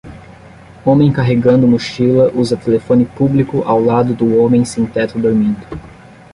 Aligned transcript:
homem 0.83 1.09
carregando 1.17 1.67
mochila 1.67 2.31
usa 2.41 2.57
telefone 2.65 3.05
público 3.05 3.61
ao 3.61 3.79
lado 3.79 4.15
do 4.15 4.35
homem 4.39 4.65
sem-teto 4.65 5.19
dormindo. 5.19 5.61